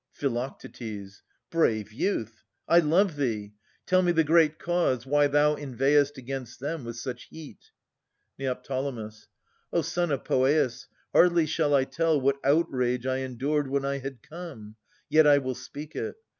[0.13, 0.29] Phi.
[1.51, 3.53] Brave youth I I love thee.
[3.85, 7.69] Tell me the great cause Why thou inveighest against them with such heat?
[8.39, 8.57] Ned.
[8.67, 14.23] O son of Poeas, hardly shall I tell What outrage I endured when I had
[14.23, 14.75] come;
[15.07, 16.15] Yet I will speak it.